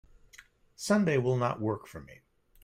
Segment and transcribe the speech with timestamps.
[0.75, 2.21] Sunday will not work for me.